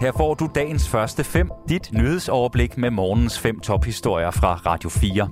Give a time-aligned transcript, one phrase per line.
[0.00, 5.28] Her får du dagens første fem, dit nyhedsoverblik med morgens fem tophistorier fra Radio 4.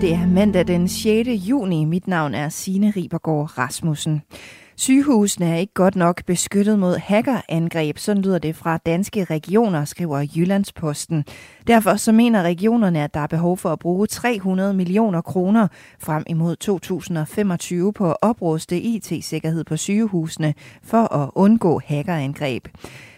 [0.00, 1.28] Det er mandag den 6.
[1.28, 1.84] juni.
[1.84, 4.22] Mit navn er Signe Ribergaard Rasmussen.
[4.76, 10.26] Sygehusene er ikke godt nok beskyttet mod hackerangreb, sådan lyder det fra danske regioner, skriver
[10.36, 11.24] Jyllandsposten.
[11.66, 15.68] Derfor så mener regionerne, at der er behov for at bruge 300 millioner kroner
[15.98, 22.68] frem imod 2025 på at opruste IT-sikkerhed på sygehusene for at undgå hackerangreb.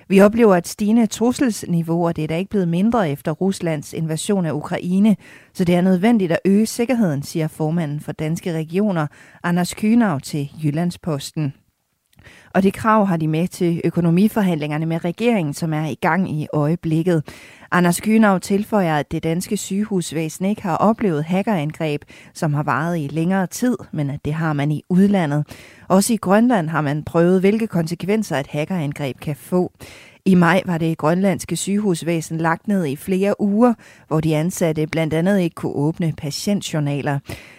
[0.09, 4.46] Vi oplever et stigende trusselsniveau, og det er da ikke blevet mindre efter Ruslands invasion
[4.46, 5.16] af Ukraine,
[5.52, 9.06] så det er nødvendigt at øge sikkerheden, siger formanden for Danske Regioner,
[9.42, 11.55] Anders Kynav til Jyllandsposten.
[12.54, 16.46] Og det krav har de med til økonomiforhandlingerne med regeringen, som er i gang i
[16.52, 17.22] øjeblikket.
[17.70, 22.02] Anders Kynav tilføjer, at det danske sygehusvæsen ikke har oplevet hackerangreb,
[22.34, 25.45] som har varet i længere tid, men at det har man i udlandet.
[25.88, 29.73] Også i Grønland har man prøvet, hvilke konsekvenser et hackerangreb kan få.
[30.24, 33.74] I maj var det grønlandske sygehusvæsen lagt ned i flere uger,
[34.08, 37.18] hvor de ansatte blandt andet ikke kunne åbne patientjournaler.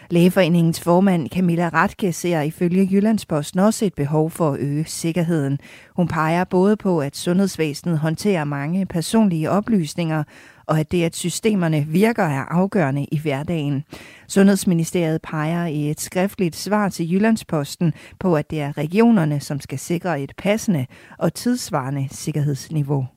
[0.10, 5.60] Lægeforeningens formand Camilla Ratke ser ifølge Jyllandsposten også et behov for at øge sikkerheden.
[5.96, 10.24] Hun peger både på, at sundhedsvæsenet håndterer mange personlige oplysninger,
[10.66, 13.84] og at det, at systemerne virker, er afgørende i hverdagen.
[14.28, 19.80] Sundhedsministeriet peger i et skriftligt svar til Jyllandsposten på, at det er regionerne, som skal
[19.80, 20.86] sikre et passende
[21.18, 23.08] og tidsvarende sikkerhedsniveau.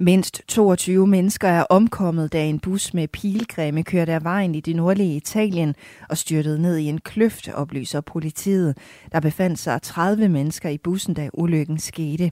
[0.00, 4.76] Mindst 22 mennesker er omkommet, da en bus med pilgrimme kørte af vejen i det
[4.76, 5.74] nordlige Italien
[6.08, 8.78] og styrtede ned i en kløft, oplyser politiet.
[9.12, 12.30] Der befandt sig 30 mennesker i bussen, da ulykken skete.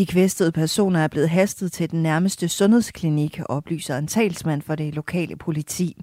[0.00, 4.94] De kvæstede personer er blevet hastet til den nærmeste sundhedsklinik, oplyser en talsmand for det
[4.94, 5.96] lokale politi.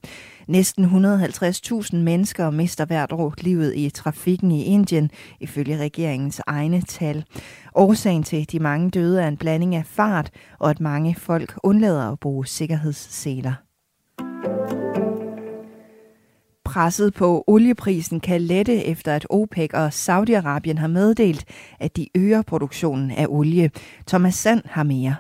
[0.48, 7.26] Næsten 150.000 mennesker mister hvert år livet i trafikken i Indien, ifølge regeringens egne tal.
[7.76, 10.30] Årsagen til de mange døde er en blanding af fart
[10.60, 13.67] og at mange folk undlader at bruge sikkerhedsseler.
[16.78, 21.46] Presset på olieprisen kan lette efter at OPEC og Saudi-Arabien har meddelt,
[21.80, 23.72] at de øger produktionen af olie.
[24.08, 25.16] Thomas Sand har mere.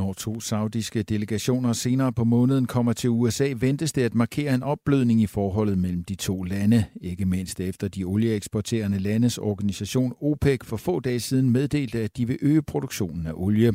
[0.00, 4.62] Når to saudiske delegationer senere på måneden kommer til USA, ventes det at markere en
[4.62, 6.84] opblødning i forholdet mellem de to lande.
[7.00, 12.26] Ikke mindst efter de olieeksporterende landes organisation OPEC for få dage siden meddelte, at de
[12.26, 13.72] vil øge produktionen af olie.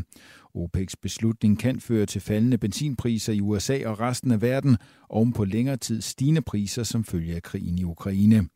[0.57, 4.77] OPEC's beslutning kan føre til faldende benzinpriser i USA og resten af verden,
[5.09, 8.47] oven på længere tid stigende priser som følge af krigen i Ukraine.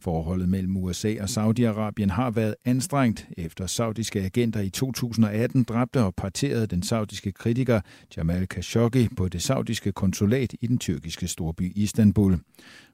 [0.00, 6.14] Forholdet mellem USA og Saudi-Arabien har været anstrengt, efter saudiske agenter i 2018 dræbte og
[6.14, 7.80] parterede den saudiske kritiker
[8.16, 12.38] Jamal Khashoggi på det saudiske konsulat i den tyrkiske storby Istanbul.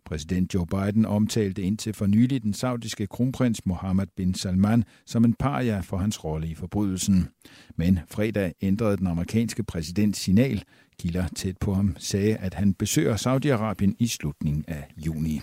[0.05, 5.35] Præsident Joe Biden omtalte indtil for nylig den saudiske kronprins Mohammed bin Salman som en
[5.35, 7.29] paria for hans rolle i forbrydelsen.
[7.77, 10.63] Men fredag ændrede den amerikanske præsident signal.
[11.01, 15.41] Kilder tæt på ham sagde, at han besøger Saudi-Arabien i slutningen af juni.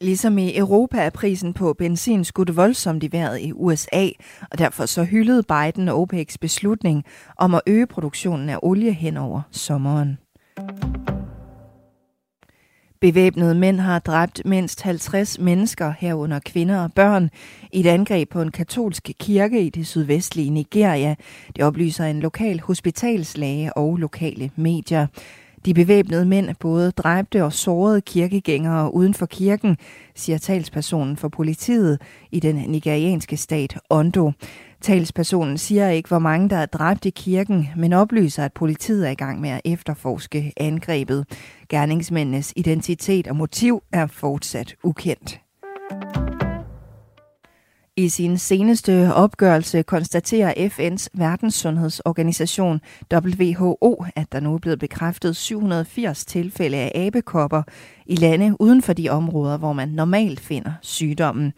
[0.00, 4.08] Ligesom i Europa er prisen på benzin skudt voldsomt i vejret i USA,
[4.50, 7.04] og derfor så hyldede Biden OPEC's beslutning
[7.36, 10.18] om at øge produktionen af olie hen over sommeren.
[13.00, 17.30] Bevæbnede mænd har dræbt mindst 50 mennesker herunder kvinder og børn
[17.72, 21.14] i et angreb på en katolsk kirke i det sydvestlige Nigeria.
[21.56, 25.06] Det oplyser en lokal hospitalslæge og lokale medier.
[25.66, 29.76] De bevæbnede mænd både dræbte og sårede kirkegængere uden for kirken,
[30.14, 32.00] siger talspersonen for politiet
[32.32, 34.32] i den nigerianske stat Ondo.
[34.80, 39.10] Talspersonen siger ikke, hvor mange der er dræbt i kirken, men oplyser, at politiet er
[39.10, 41.26] i gang med at efterforske angrebet.
[41.68, 45.43] Gerningsmændenes identitet og motiv er fortsat ukendt.
[47.96, 52.80] I sin seneste opgørelse konstaterer FN's verdenssundhedsorganisation
[53.12, 57.62] WHO, at der nu er blevet bekræftet 780 tilfælde af abekopper
[58.06, 61.52] i lande uden for de områder, hvor man normalt finder sygdommen.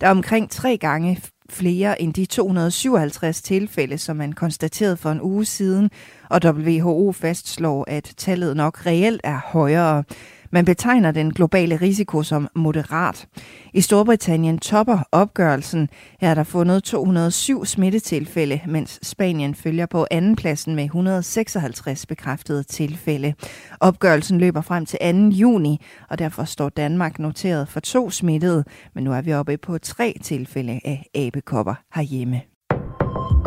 [0.00, 1.20] Der er omkring tre gange
[1.50, 5.90] flere end de 257 tilfælde, som man konstaterede for en uge siden,
[6.30, 10.04] og WHO fastslår, at tallet nok reelt er højere.
[10.54, 13.28] Man betegner den globale risiko som moderat.
[13.74, 15.88] I Storbritannien topper opgørelsen.
[16.20, 23.34] Her er der fundet 207 smittetilfælde, mens Spanien følger på andenpladsen med 156 bekræftede tilfælde.
[23.80, 25.36] Opgørelsen løber frem til 2.
[25.36, 28.64] juni, og derfor står Danmark noteret for to smittede,
[28.94, 32.40] men nu er vi oppe på tre tilfælde af abekopper herhjemme.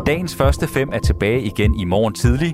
[0.05, 2.53] Dagens første fem er tilbage igen i morgen tidlig.